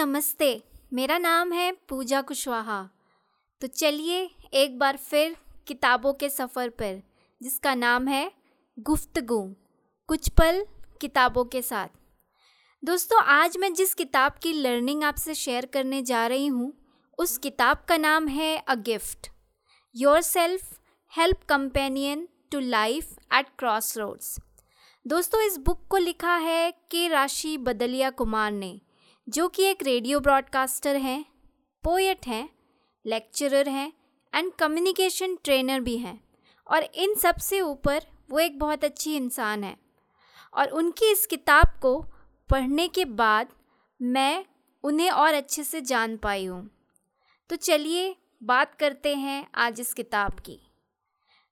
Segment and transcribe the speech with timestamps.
[0.00, 0.62] नमस्ते।
[0.92, 2.88] मेरा नाम है पूजा कुशवाहा।
[3.60, 7.02] तो चलिए एक बार फिर किताबों के सफ़र पर,
[7.42, 8.32] जिसका नाम है
[8.78, 9.54] गुफ्तगु।
[10.08, 10.66] कुछ पल
[11.00, 11.88] किताबों के साथ।
[12.84, 16.72] दोस्तों, आज मैं जिस किताब की लर्निंग आपसे शेयर करने जा रही हूँ,
[17.18, 19.30] उस किताब का नाम है a gift.
[19.96, 20.78] Your self
[21.16, 24.38] help companion to life at cross roads
[25.06, 28.80] दोस्तों, इस बुक को लिखा है के राशि बदलिया कुमार ने।
[29.28, 31.24] जो कि एक रेडियो ब्रॉडकास्टर हैं,
[31.84, 32.48] पोएट हैं,
[33.04, 33.92] लेक्चरर हैं
[34.32, 36.18] एंड कम्युनिकेशन ट्रेनर भी हैं।
[36.66, 39.76] और इन सबसे ऊपर वो एक बहुत अच्छी इंसान है।
[40.54, 41.94] और उनकी इस किताब को
[42.50, 43.52] पढ़ने के बाद
[44.00, 44.44] मैं
[44.84, 46.68] उन्हें और अच्छे से जान पाई हूँ।
[47.50, 50.58] तो चलिए बात करते हैं आज इस किताब की।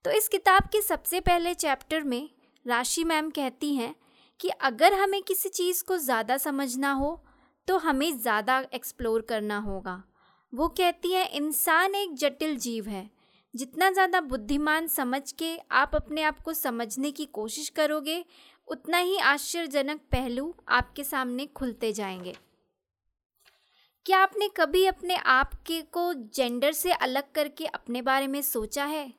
[0.04, 2.28] तो इस किताब के सबसे पहले चैप्टर में
[2.66, 3.94] राशि मैम कहती हैं
[4.40, 7.18] कि अगर हमें किसी चीज़ को ज़्यादा समझना हो
[7.68, 10.02] तो हमें ज़्यादा एक्सप्लोर करना होगा।
[10.52, 13.10] वो कहती है, इंसान एक जटिल जीव है।
[13.54, 18.24] जितना ज़्यादा बुद्धिमान समझ के आप अपने आप को समझने की कोशिश करोगे,
[18.68, 22.34] उतना ही आश्चर्यजनक पहलू आपके सामने खुलते जाएँगे।
[24.06, 28.84] क्या आपने कभी अपने आप के को जेंडर से अलग करके अपने बारे में सोचा
[28.84, 29.12] है?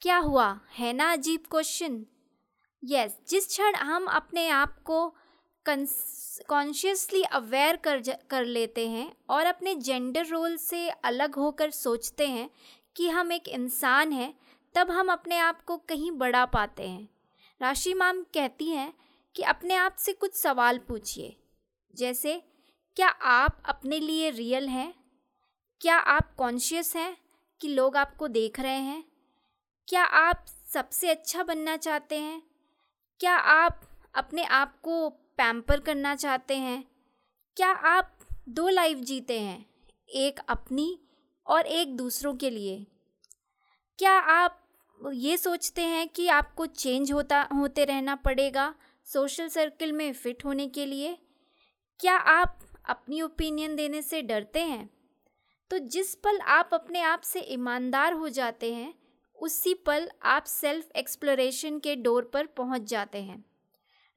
[0.00, 0.60] क्या हुआ?
[0.78, 2.04] है ना अजीब क्वेश्चन
[2.84, 5.16] यस जिस क्षण हम अपने आप को
[6.48, 12.50] कॉन्शियसली अवेयर कर कर लेते हैं और अपने जेंडर रोल से अलग होकर सोचते हैं
[12.96, 14.34] कि हम एक इंसान हैं,
[14.74, 17.08] तब हम अपने आप को कहीं बढ़ा पाते हैं।
[17.60, 18.94] राशि माम कहती हैं
[19.34, 21.36] कि अपने आप से कुछ सवाल पूछिए।
[21.94, 22.42] जैसे,
[22.96, 24.94] क्या आप अपने लिए रियल हैं?
[25.80, 27.16] क्या आप कॉन्शियस हैं
[27.60, 29.04] कि लोग आपको देख रहे हैं?
[29.88, 32.42] क्या आप सबसे अच्छा बनना चाहते हैं?
[33.20, 33.80] क्या आप
[34.14, 36.84] अपने आप को पैम्पर करना चाहते हैं।
[37.56, 39.66] क्या आप दो लाइफ जीते हैं,
[40.08, 40.98] एक अपनी
[41.46, 42.86] और एक दूसरों के लिए?
[43.98, 44.62] क्या आप
[45.00, 48.74] ये सोचते हैं कि आपको चेंज होता, होते रहना पड़ेगा
[49.06, 51.16] सोशल सर्कल में फ़िट होने के लिए?
[52.00, 54.88] क्या आप अपनी ओपिनियन देने से डरते हैं?
[55.70, 58.94] तो जिस पल आप अपने आप से ईमानदार हो जाते हैं,
[59.38, 63.44] उसी पल आप सेल्फ एक्सप्लोरेशन के डोर पर पहुँच जाते हैं।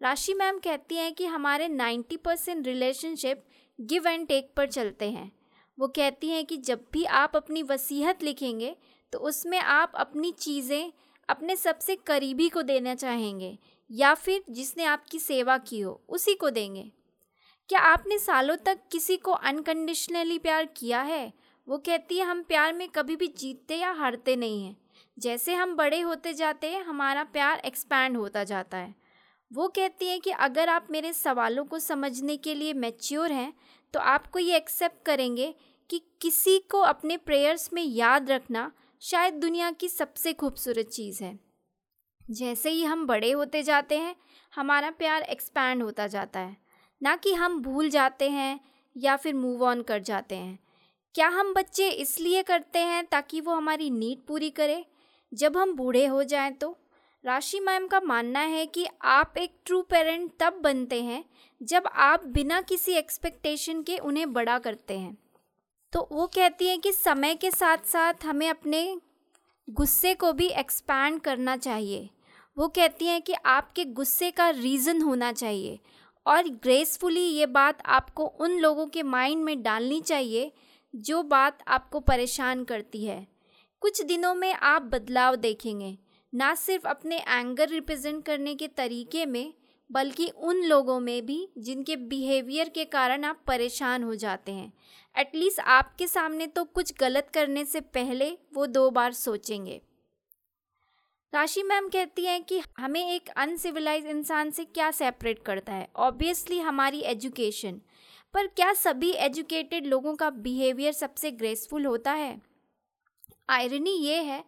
[0.02, 3.44] राशि मैम कहती हैं कि हमारे 90 percent relationship
[3.80, 5.32] give and take पर चलते हैं।
[5.78, 8.76] वो कहती हैं कि जब भी आप अपनी वसीहत लिखेंगे
[9.14, 10.92] तो उसमें आप अपनी चीज़ें
[11.30, 13.58] अपने सबसे करीबी को देना चाहेंगे,
[13.90, 16.92] या फिर जिसने आपकी सेवा की हो, उसी को देंगे।
[17.70, 21.32] क्या आपने सालों तक किसी को अनकंडीशनली प्यार किया है?
[21.68, 24.76] वो कहती है, हम प्यार में कभी भी जीतते या हारते नहीं हैं।
[25.18, 28.96] जैसे हम बड़े होते जाते हैं, हमारा प्यार एक्सपैंड होता जाता है।
[29.52, 33.54] वो कहती हैं कि अगर आप मेरे सवालों को समझने के लिए मैच्योर हैं
[33.94, 35.56] तो आपको ये एक्सेप्ट करेंगे
[35.90, 38.72] कि किसी को अपने प्रेयर्स में याद रखना
[39.02, 41.40] शायद दुनिया की सबसे खूबसूरत चीज़ है।
[42.32, 44.16] जैसे ही हम बड़े होते जाते हैं,
[44.56, 46.58] हमारा प्यार एक्सपैंड होता जाता है।
[47.04, 48.60] ना कि हम भूल जाते हैं
[48.98, 50.60] या फिर मूव ऑन कर जाते हैं।
[51.16, 54.86] क्या हम बच्चे इसलिए करते हैं ताकि वो हमारी नीड पूरी करे?
[55.34, 56.78] जब हम बूढ़े हो जाएँ तो
[57.26, 61.24] राशि मैम का मानना है कि आप एक ट्रू पेरेंट तब बनते हैं
[61.62, 65.18] जब आप बिना किसी एक्सपेक्टेशन के उन्हें बड़ा करते हैं।
[65.94, 68.98] तो वो कहती हैं कि समय के साथ साथ हमें अपने
[69.68, 72.10] गुस्से को भी एक्सपैंड करना चाहिए।
[72.58, 75.80] वो कहती हैं कि आपके गुस्से का रीज़न होना चाहिए
[76.26, 80.52] और ग्रेसफुली ये बात आपको उन लोगों के माइंड में डालनी चाहिए
[80.94, 83.26] जो बात आपको परेशान करती है।
[83.82, 85.98] कुछ दिनों में आप बदलाव देखेंगे।
[86.34, 89.54] ना सिर्फ़ अपने एंगर रिप्रेजेंट करने के तरीके में,
[89.90, 94.72] बल्कि उन लोगों में भी जिनके बिहेवियर के कारण आप परेशान हो जाते हैं।
[95.16, 99.82] एटलीस्ट आपके सामने तो कुछ गलत करने से पहले वो दो बार सोचेंगे।
[101.34, 105.88] राशि मैम कहती हैं कि हमें एक अनसिविलाइज इंसान से क्या सेपरेट करता है?
[105.96, 107.82] ऑब्वियसली हमारी एजुकेशन
[108.34, 112.42] पर क्या सभी एजुकेटेड लोगों का बिहेवियर सबसे ग्रेसफुल होता है?
[113.50, 114.44] आयरनी ये है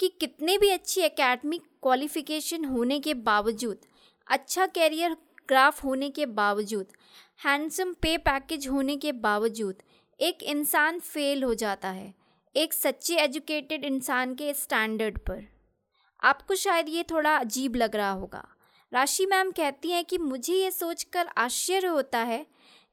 [0.00, 3.78] कि कितने भी अच्छी एकेडमिक क्वालिफिकेशन होने के बावजूद
[4.26, 5.16] अच्छा कैरियर
[5.48, 6.86] ग्राफ होने के बावजूद
[7.40, 9.82] हैंडसम पे पैकेज होने के बावजूद
[10.20, 12.14] एक इंसान फेल हो जाता है,
[12.54, 15.42] एक सच्चे एजुकेटेड इंसान के स्टैंडर्ड पर।
[16.22, 18.46] आपको शायद ये थोड़ा अजीब लग रहा होगा।
[18.92, 22.44] राशि मैम कहती हैं कि मुझे ये सोचकर आश्चर्य होता है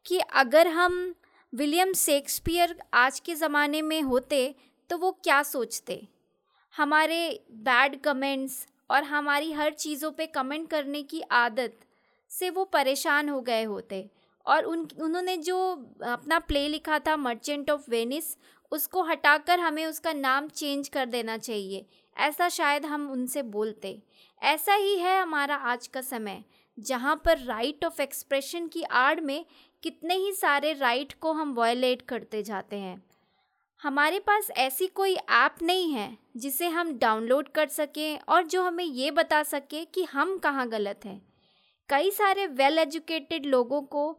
[0.05, 1.13] कि अगर हम
[1.53, 4.43] विलियम शेक्सपियर आज के ज़माने में होते
[4.89, 6.07] तो वो क्या सोचते?
[6.75, 11.73] हमारे बैड कमेंट्स और हमारी हर चीज़ों पे कमेंट करने की आदत
[12.29, 14.09] से वो परेशान हो गए होते।
[14.45, 15.71] और उन, उन्होंने जो
[16.03, 18.37] अपना प्ले लिखा था मर्चेंट ऑफ़ वेनिस
[18.71, 21.85] उसको हटाकर हमें उसका नाम चेंज कर देना चाहिए।
[22.17, 24.01] ऐसा शायद हम उनसे बोलते।
[24.41, 26.43] ऐसा ही है हमारा आज का समय,
[26.79, 29.45] जहाँ पर राइट ऑफ़ एक्सप्रेशन की आड़ में
[29.83, 33.10] कितने ही सारे राइट को हम वायलेट करते जाते हैं।
[33.81, 38.83] हमारे पास ऐसी कोई ऐप नहीं है जिसे हम डाउनलोड कर सकें और जो हमें
[38.83, 41.21] ये बता सके कि हम कहाँ गलत हैं।
[41.89, 44.09] कई सारे वेल एजुकेटेड लोगों को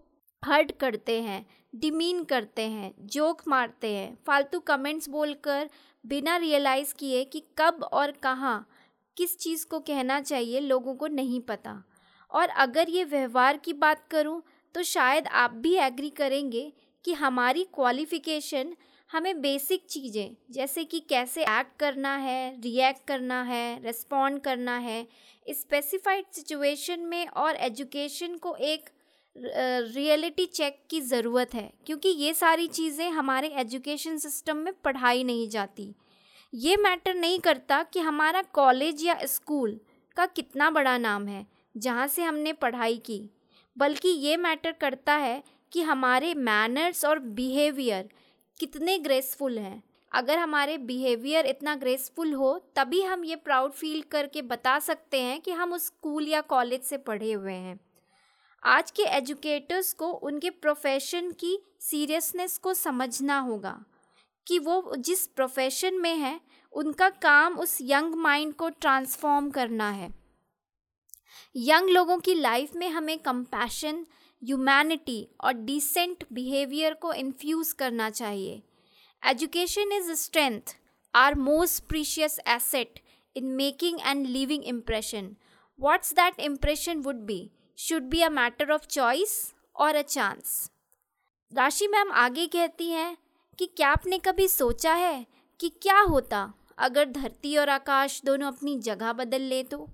[0.43, 5.71] हर्ट करते हैं, डिमीन करते हैं, जोक मारते हैं, फालतू कमेंट्स बोलकर
[6.05, 8.69] बिना रियलाइज़ किए कि कब और कहाँ
[9.17, 11.83] किस चीज़ को कहना चाहिए लोगों को नहीं पता।
[12.31, 14.43] और अगर ये व्यवहार की बात करूँ
[14.75, 16.73] तो शायद आप भी एग्री करेंगे
[17.05, 18.75] कि हमारी क्वालिफ़िकेशन
[19.13, 25.07] हमें बेसिक चीज़ें, जैसे कि कैसे एक्ट करना है रिएक्ट करना है रेस्पॉन्ड करना है
[25.47, 28.89] स्पेसिफाइड सिचुएशन में और एजुकेशन को एक
[29.37, 35.49] रियलिटी चेक की ज़रूरत है। क्योंकि ये सारी चीज़ें हमारे एजुकेशन सिस्टम में पढ़ाई नहीं
[35.49, 35.89] जाती।
[36.53, 39.79] ये मैटर नहीं करता कि हमारा कॉलेज या स्कूल
[40.17, 43.21] का कितना बड़ा नाम है, जहाँ से हमने पढ़ाई की।
[43.77, 45.43] बल्कि ये मैटर करता है
[45.73, 48.09] कि हमारे मैनर्स और बिहेवियर
[48.63, 49.83] कितने ग्रेसफुल हैं।
[50.13, 55.41] अगर हमारे बिहेवियर इतना ग्रेसफुल हो, तभी हम ये प्राउड फील करके बता सकते हैं
[55.41, 57.81] कि हम उस स्कूल या कॉलेज से पढ़े हुए हैं।
[58.65, 63.85] आज के एजुकेटर्स को, उनके प्रोफेशन की सीरियसनेस को समझना होगा
[64.47, 66.41] कि वो जिस प्रोफेशन में है,
[66.73, 70.15] उनका काम उस यंग माइंड को ट्रांसफॉर्म करना है।
[71.57, 74.07] यंग लोगों की लाइफ में हमें कंपैशन
[74.43, 78.63] ह्यूमैनिटी और डिसेंट बिहेवियर को इन्फ्यूज़ करना चाहिए।
[79.23, 80.75] Education is strength
[81.15, 83.01] our most precious asset
[83.37, 85.35] in making and living impression
[85.79, 90.71] what's that impression would be should be a matter of choice और अ चांस
[91.53, 93.17] राशि ma'am आगे कहती हैं
[93.59, 95.27] कि क्या आपने कभी सोचा है
[95.61, 99.89] कि क्या होता अगर धरती और आकाश दोनों अपनी जगह बदल ले तो?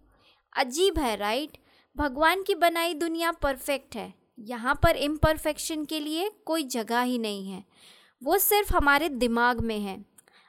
[0.53, 1.57] अजीब है राइट
[1.97, 7.51] भगवान की बनाई दुनिया परफेक्ट है। यहाँ पर इम्परफेक्शन के लिए कोई जगह ही नहीं
[7.51, 7.65] है।
[8.23, 10.05] वो सिर्फ़ हमारे दिमाग में है।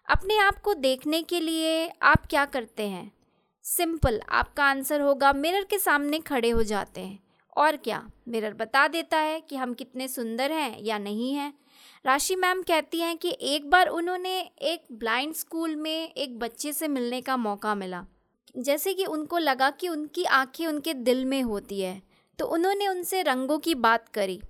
[0.10, 3.12] अपने आप को देखने के लिए आप क्या करते हैं?
[3.64, 7.20] सिंपल आपका आंसर होगा मिरर के सामने खड़े हो जाते हैं।
[7.58, 8.12] और क्या?
[8.28, 11.54] मिरर बता देता है कि हम कितने सुंदर हैं या नहीं हैं।
[12.06, 16.88] राशि मैम कहती हैं कि एक बार उन्होंने एक ब्लाइंड स्कूल में एक बच्चे से
[16.88, 18.06] मिलने का मौका मिला।
[18.58, 22.09] जैसे कि उनको लगा कि उनकी आँखें उनके दिल में होती है।
[22.40, 24.42] तो उन्होंने उनसे रंगों की बात करी।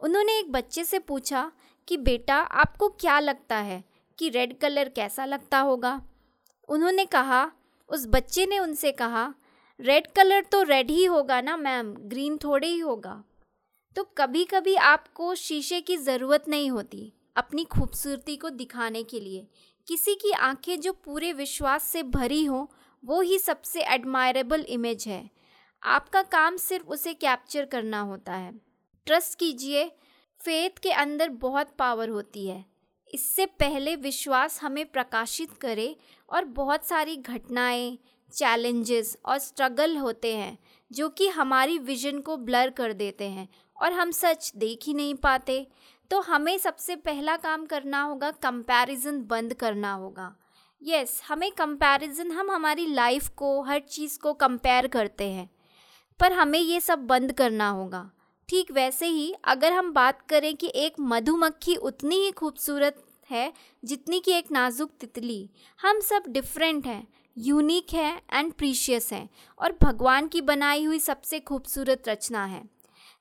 [0.00, 1.52] उन्होंने एक बच्चे से पूछा
[1.88, 3.84] कि, बेटा, आपको क्या लगता है
[4.18, 6.02] कि रेड कलर कैसा लगता होगा?
[6.68, 7.52] उन्होंने कहा,
[7.88, 9.34] उस बच्चे ने उनसे कहा,
[9.80, 13.24] रेड कलर तो रेड ही होगा ना मैम, ग्रीन थोड़े ही होगा।
[13.96, 19.46] तो कभी कभी आपको शीशे की ज़रूरत नहीं होती अपनी खूबसूरती को दिखाने के लिए।
[19.88, 22.66] किसी की आँखें जो पूरे विश्वास से भरी हों,
[23.04, 25.30] वो ही सबसे एडमायरेबल इमेज है।
[25.84, 28.52] आपका काम सिर्फ़ उसे कैप्चर करना होता है।
[29.06, 29.92] ट्रस्ट कीजिए
[30.40, 32.64] फेथ के अंदर बहुत पावर होती है।
[33.14, 35.96] इससे पहले विश्वास हमें प्रकाशित करे
[36.28, 37.98] और बहुत सारी घटनाएँ
[38.32, 40.58] चैलेंजेस और स्ट्रगल होते हैं
[40.92, 43.48] जो कि हमारी विजन को ब्लर कर देते हैं
[43.82, 45.66] और हम सच देख ही नहीं पाते।
[46.10, 50.36] तो हमें सबसे पहला काम करना होगा कंपैरिजन बंद करना होगा।
[50.82, 55.53] यस yes, हमें कंपैरिजन हम हमारी लाइफ को हर चीज़ को कंपेयर करते हैं।
[56.20, 58.10] पर हमें ये सब बंद करना होगा।
[58.48, 63.52] ठीक वैसे ही अगर हम बात करें कि एक मधुमक्खी उतनी ही खूबसूरत है
[63.84, 67.06] जितनी कि एक नाजुक तितली, हम सब डिफरेंट हैं
[67.36, 69.28] यूनिक है एंड प्रीशियस हैं
[69.60, 72.62] और भगवान की बनाई हुई सबसे खूबसूरत रचना है।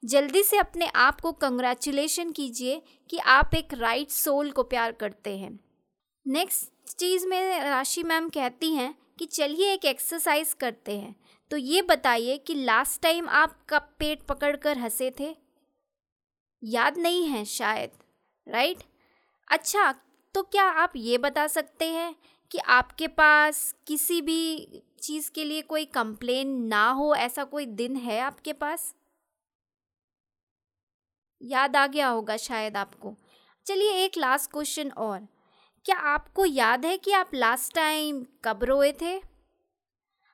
[0.03, 5.37] जल्दी से अपने आप को कंग्रेचुलेशन कीजिए कि आप एक राइट सोल को प्यार करते
[5.37, 5.59] हैं।
[6.25, 11.15] नेक्स्ट चीज़ में राशि मैम कहती हैं कि चलिए एक एक्सरसाइज करते हैं।
[11.53, 15.35] तो ये बताइए कि लास्ट टाइम आप कब पेट पकड़ कर हंसे थे?
[16.63, 17.89] याद नहीं है शायद
[18.47, 18.77] राइट
[19.47, 19.91] अच्छा
[20.35, 22.15] तो क्या आप ये बता सकते हैं
[22.51, 27.95] कि आपके पास किसी भी चीज़ के लिए कोई कंप्लेन ना हो, ऐसा कोई दिन
[27.95, 28.95] है आपके पास?
[31.41, 33.15] याद आ गया होगा शायद आपको।
[33.65, 35.19] चलिए एक लास्ट क्वेश्चन और।
[35.85, 39.32] क्या आपको याद है कि आप लास्ट टाइम कब रोए थे?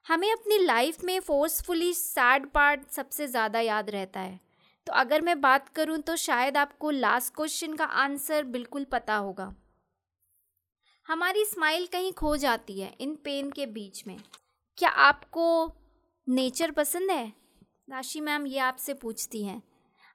[0.05, 4.39] हमें अपनी लाइफ में फोर्सफुली सैड पार्ट सबसे ज़्यादा याद रहता है।
[4.87, 9.53] तो अगर मैं बात करूँ तो शायद आपको लास्ट क्वेश्चन का आंसर बिल्कुल पता होगा।
[11.07, 14.17] हमारी स्माइल कहीं खो जाती है इन पेन के बीच में।
[14.77, 15.45] क्या आपको
[16.27, 17.27] नेचर पसंद है?
[17.89, 19.61] राशि मैम, ये आपसे पूछती हैं।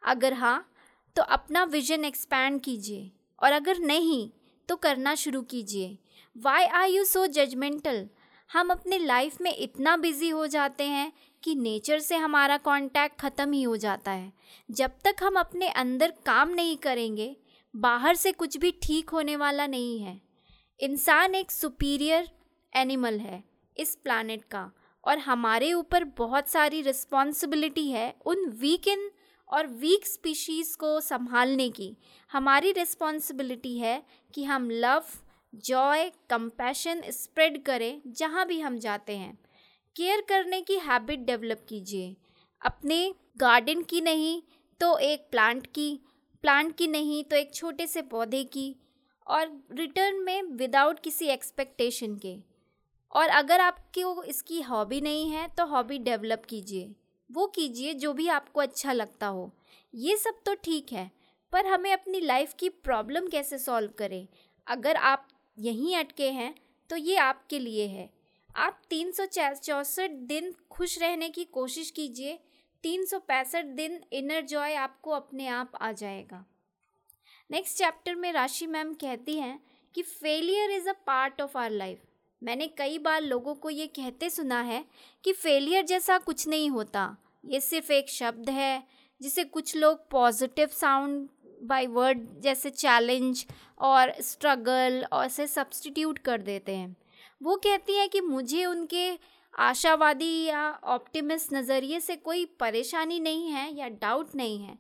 [0.03, 0.71] अगर हाँ
[1.17, 4.31] तो अपना विजन एक्सपैंड कीजिए। और अगर नहीं
[4.69, 5.99] तो करना शुरू कीजिए।
[6.37, 8.07] Why are you so judgemental
[8.51, 13.53] हम अपने लाइफ में इतना बिज़ी हो जाते हैं कि नेचर से हमारा कांटेक्ट ख़त्म
[13.53, 14.33] ही हो जाता है।
[14.69, 17.35] जब तक हम अपने अंदर काम नहीं करेंगे,
[17.75, 20.21] बाहर से कुछ भी ठीक होने वाला नहीं है।
[20.81, 22.29] इंसान एक सुपीरियर
[22.73, 23.43] एनिमल है
[23.77, 24.71] इस प्लानट का
[25.05, 29.11] और हमारे ऊपर बहुत सारी रिस्पॉन्सिबिलिटी है उन वीक इन
[29.49, 31.97] और वीक स्पीशीज़ को संभालने की।
[32.33, 34.03] हमारी रिस्पॉन्सिबिलिटी है
[34.35, 35.05] कि हम लव
[35.57, 39.37] जॉय कंपैशन स्प्रेड करें जहाँ भी हम जाते हैं।
[39.97, 42.15] केयर करने की हैबिट डेवलप कीजिए।
[42.63, 44.41] अपने गार्डन की नहीं
[44.81, 46.01] तो एक प्लांट की
[46.45, 48.75] प्लांट की नहीं तो एक छोटे से पौधे की
[49.27, 52.37] और रिटर्न में विदाउट किसी एक्सपेक्टेशन के।
[53.13, 56.95] और अगर आपको इसकी हॉबी नहीं है तो हॉबी डेवलप कीजिए।
[57.31, 59.51] वो कीजिए जो भी आपको अच्छा लगता हो।
[59.95, 61.11] ये सब तो ठीक है,
[61.53, 64.27] पर हमें अपनी लाइफ की प्रॉब्लम कैसे सॉल्व करें?
[64.67, 66.55] अगर आप यहीं अटके हैं
[66.91, 68.09] तो ये आपके लिए है।
[68.51, 72.39] आप तीन सौ चौंसठ दिन खुश रहने की कोशिश कीजिए,
[72.85, 76.45] तीन सौ पैंसठ दिन इनर जॉय आपको अपने आप आ जाएगा।
[77.51, 79.59] नेक्स्ट चैप्टर में राशि मैम कहती हैं
[79.95, 82.03] कि failure is a part of our life
[82.43, 84.85] मैंने कई बार लोगों को ये कहते सुना है
[85.25, 88.83] कि फेलियर जैसा कुछ नहीं होता। ये सिर्फ़ एक शब्द है,
[89.21, 91.29] जिसे कुछ लोग पॉजिटिव साउंड
[91.65, 93.47] बाय वर्ड जैसे चैलेंज
[93.79, 96.97] और स्ट्रगल और से सब्सटीट्यूट कर देते हैं।
[97.43, 99.19] वो कहती हैं कि मुझे उनके
[99.59, 104.79] आशावादी या ऑप्टिमिस्ट नज़रिए से कोई परेशानी नहीं है या डाउट नहीं है।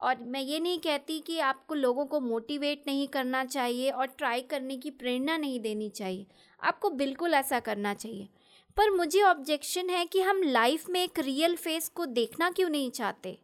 [0.00, 4.40] और मैं ये नहीं कहती कि आपको लोगों को मोटिवेट नहीं करना चाहिए और ट्राई
[4.40, 6.26] करने की प्रेरणा नहीं देनी चाहिए।
[6.62, 8.28] आपको बिल्कुल ऐसा करना चाहिए।
[8.76, 12.90] पर मुझे ऑब्जेक्शन है कि हम लाइफ में एक रियल फेस को देखना क्यों नहीं
[12.90, 13.38] चाहते?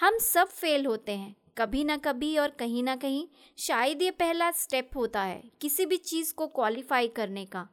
[0.00, 3.26] हम सब फेल होते हैं। कभी ना कभी और कहीं ना कहीं
[3.58, 7.68] शायद ये पहला स्टेप होता है किसी भी चीज़ को क्वालिफाई करने का।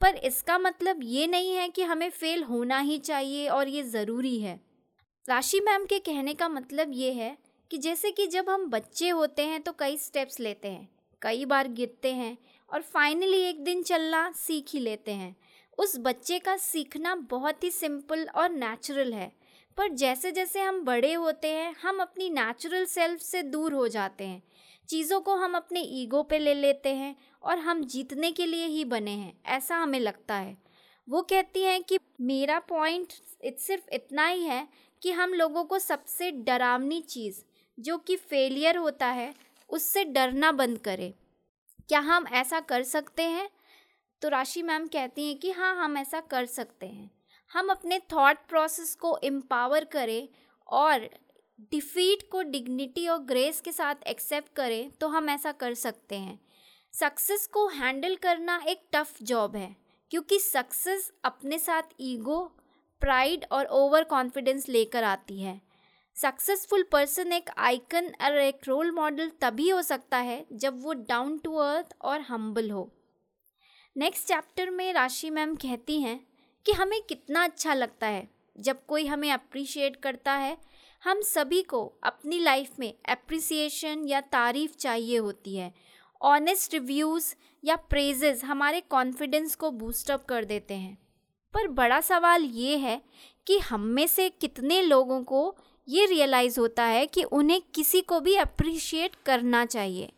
[0.00, 4.38] पर इसका मतलब ये नहीं है कि हमें फेल होना ही चाहिए और ये ज़रूरी
[4.40, 4.60] है।
[5.28, 7.36] राशि मैम के कहने का मतलब ये है
[7.70, 10.88] कि जैसे कि जब हम बच्चे होते हैं तो कई स्टेप्स लेते हैं,
[11.22, 12.36] कई बार गिरते हैं
[12.70, 15.36] और फाइनली एक दिन चलना सीख ही लेते हैं।
[15.78, 19.32] उस बच्चे का सीखना बहुत ही सिंपल और नेचुरल है।
[19.76, 24.24] पर जैसे जैसे हम बड़े होते हैं, हम अपनी नेचुरल सेल्फ से दूर हो जाते
[24.24, 24.42] हैं।
[24.88, 28.84] चीज़ों को हम अपने ईगो पे ले लेते हैं और हम जीतने के लिए ही
[28.84, 30.56] बने हैं, ऐसा हमें लगता है।
[31.08, 33.12] वो कहती हैं कि मेरा पॉइंट
[33.58, 34.68] सिर्फ़ इतना ही है
[35.02, 37.42] कि हम लोगों को सबसे डरावनी चीज़,
[37.78, 39.34] जो कि फेलियर होता है,
[39.70, 41.12] उससे डरना बंद करें।
[41.88, 43.48] क्या हम ऐसा कर सकते हैं?
[44.22, 47.10] तो राशि मैम कहती हैं कि हाँ हम ऐसा कर सकते हैं।
[47.52, 50.28] हम अपने थॉट प्रोसेस को एम्पावर करें
[50.68, 51.08] और
[51.72, 56.38] डिफीट को डिग्निटी और ग्रेस के साथ एक्सेप्ट करें तो हम ऐसा कर सकते हैं।
[56.94, 59.74] सक्सेस को हैंडल करना एक टफ जॉब है,
[60.10, 62.40] क्योंकि सक्सेस अपने साथ ईगो
[63.02, 65.60] प्राइड और ओवर कॉन्फिडेंस लेकर आती है।
[66.16, 71.38] सक्सेसफुल पर्सन एक आइकन और एक रोल मॉडल तभी हो सकता है जब वो डाउन
[71.38, 72.90] टू अर्थ और हम्बल हो।
[73.96, 76.20] नेक्स्ट चैप्टर में राशि मैम कहती हैं
[76.66, 78.28] कि हमें कितना अच्छा लगता है।
[78.60, 80.58] जब कोई हमें अप्रिशिएट करता है,
[81.04, 85.74] हम सभी को अपनी लाइफ में अप्रिसिएशन या तारीफ़ चाहिए होती है।
[86.22, 90.98] ऑनेस्ट रिव्यूज़ या प्रेजेस हमारे कॉन्फिडेंस को बूस्टअप कर देते हैं।
[91.54, 93.02] पर बड़ा सवाल ये है
[93.46, 95.56] कि हम में से कितने लोगों को
[95.88, 100.12] ये रियलाइज़ होता है कि उन्हें किसी को भी अप्रिशिएट करना चाहिए?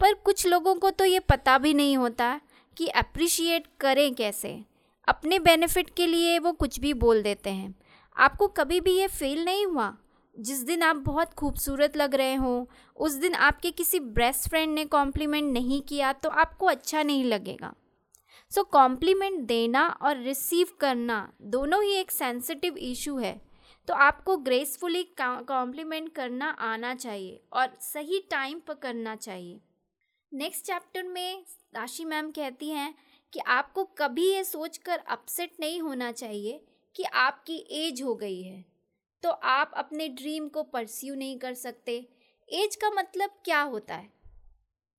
[0.00, 2.40] पर कुछ लोगों को तो ये पता भी नहीं होता
[2.76, 4.73] कि अप्रिशिएट करें कैसे।
[5.08, 7.74] अपने बेनिफिट के लिए वो कुछ भी बोल देते हैं।
[8.16, 9.96] आपको कभी भी ये फील नहीं हुआ?
[10.36, 14.84] जिस दिन आप बहुत खूबसूरत लग रहे हो उस दिन आपके किसी बेस्ट फ्रेंड ने
[14.84, 17.74] कॉम्प्लीमेंट नहीं किया तो आपको अच्छा नहीं लगेगा।
[18.52, 23.40] सो so, कॉम्प्लीमेंट देना और रिसीव करना दोनों ही एक सेंसिटिव इशू है।
[23.88, 29.60] तो आपको ग्रेसफुली कॉम्प्लीमेंट करना आना चाहिए और सही टाइम पर करना चाहिए।
[30.32, 31.44] नेक्स्ट चैप्टर में
[31.74, 32.94] राशि मैम कहती हैं
[33.34, 36.64] कि आपको कभी ये सोचकर अपसेट नहीं होना चाहिए
[36.96, 38.64] कि आपकी एज हो गई है।
[39.22, 42.08] तो आप अपने ड्रीम को परस्यू नहीं कर सकते।
[42.52, 44.10] एज का मतलब क्या होता है?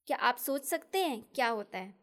[0.07, 1.95] क्या आप सोच सकते हैं क्या होता है?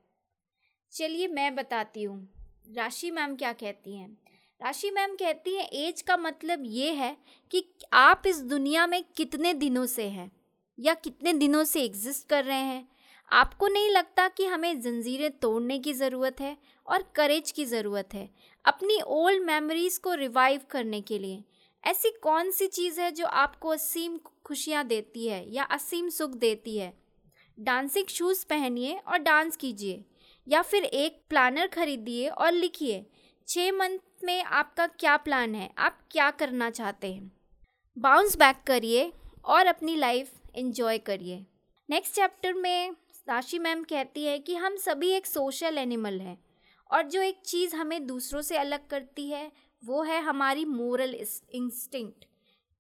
[0.93, 2.29] चलिए मैं बताती हूँ।
[2.75, 4.19] राशि मैम क्या कहती हैं?
[4.63, 7.17] राशि मैम कहती हैं एज का मतलब ये है
[7.51, 10.33] कि आप इस दुनिया में कितने दिनों से हैं
[10.79, 12.89] या कितने दिनों से एग्जिस्ट कर रहे हैं?
[13.33, 18.31] आपको नहीं लगता कि हमें जंजीरें तोड़ने की ज़रूरत है और करेज की ज़रूरत है
[18.65, 21.45] अपनी ओल्ड मेमोरीज़ को रिवाइव करने के लिए?
[21.85, 26.77] ऐसी कौन सी चीज़ है जो आपको असीम खुशियाँ देती है या असीम सुख देती
[26.79, 26.93] है?
[27.61, 30.05] डांसिंग शूज़ पहनिए और डांस कीजिए
[30.49, 33.07] या फिर एक प्लानर खरीदिए और लिखिए
[33.49, 35.71] छः मंथ में आपका क्या प्लान है?
[35.79, 37.33] आप क्या करना चाहते हैं?
[37.99, 39.13] बाउंस बैक करिए
[39.45, 41.47] और अपनी लाइफ इन्जॉय करिए।
[41.91, 42.91] नेक्स्ट चैप्टर में
[43.29, 46.45] राशि मैम कहती है कि हम सभी एक सोशल एनिमल हैं
[46.91, 49.53] और जो एक चीज़ हमें दूसरों से अलग करती है,
[49.85, 51.15] वो है हमारी मोरल
[51.55, 52.25] इंस्टिंक्ट।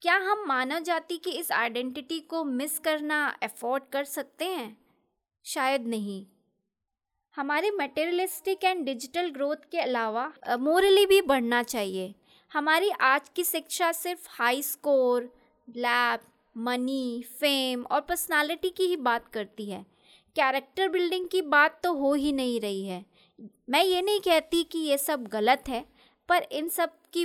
[0.02, 4.76] क्या हम मानव जाति की इस आइडेंटिटी को मिस करना अफोर्ड कर सकते हैं?
[5.44, 6.26] शायद नहीं।
[7.37, 12.14] हमारे मटेरियलिस्टिक एंड डिजिटल ग्रोथ के अलावा मोरली भी बढ़ना चाहिए।
[12.52, 15.32] हमारी आज की शिक्षा सिर्फ़ high score,
[15.68, 16.20] lab,
[16.56, 19.91] money, fame और पर्सनालिटी की ही बात करती है।
[20.37, 23.05] कैरेक्टर बिल्डिंग की बात तो हो ही नहीं रही है।
[23.71, 25.85] मैं ये नहीं कहती कि ये सब गलत है,
[26.29, 27.25] पर इन सब की,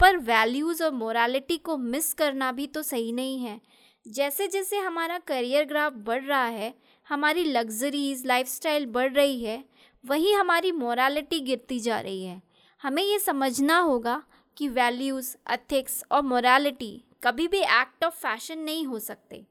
[0.00, 3.60] पर वैल्यूज़ और मोरालिटी को मिस करना भी तो सही नहीं है।
[4.06, 6.74] जैसे जैसे हमारा करियर ग्राफ बढ़ रहा है,
[7.08, 9.64] हमारी लग्जरीज लाइफस्टाइल बढ़ रही है,
[10.04, 12.40] वहीं हमारी मोरालिटी गिरती जा रही है।
[12.82, 14.22] हमें ये समझना होगा
[14.56, 16.92] कि वैल्यूज़ एथिक्स और मोरालिटी
[17.24, 19.44] कभी भी एक्ट ऑफ़ फ़ैशन नहीं हो सकते।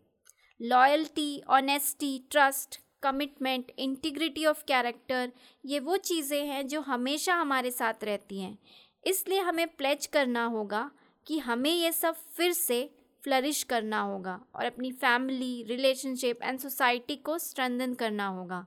[0.60, 5.32] Loyalty honesty trust commitment integrity of character
[5.65, 8.58] ये वो चीज़ें हैं जो हमेशा हमारे साथ रहती हैं।
[9.03, 10.89] इसलिए हमें प्लेज करना होगा
[11.27, 12.89] कि हमें ये सब फिर से
[13.24, 18.65] फ्लरिश करना होगा और अपनी फैमिली रिलेशनशिप एंड सोसाइटी को स्ट्रेंदन करना होगा।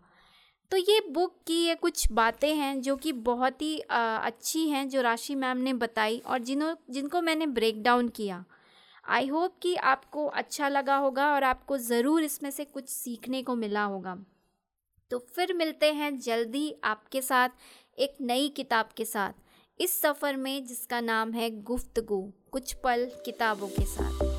[0.71, 5.01] तो ये बुक की ये कुछ बातें हैं जो कि बहुत ही अच्छी हैं जो
[5.01, 8.45] राशि मैम ने बताई और जिन्हों, जिनको मैंने ब्रेक डाउन किया।
[9.05, 13.55] आई होप कि आपको अच्छा लगा होगा और आपको ज़रूर इसमें से कुछ सीखने को
[13.55, 14.17] मिला होगा।
[15.11, 17.49] तो फिर मिलते हैं जल्दी आपके साथ,
[17.99, 19.33] एक नई किताब के साथ,
[19.81, 24.32] इस सफ़र में जिसका नाम है गुफ्तगु, कुछ पल किताबों के साथ।